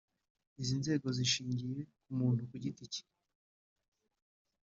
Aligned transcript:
Izi 0.61 0.75
nzego 0.81 1.07
zishingiye 1.17 1.79
ku 2.03 2.09
muntu 2.19 2.41
ku 2.49 2.55
giti 2.63 2.85
cye 2.93 3.03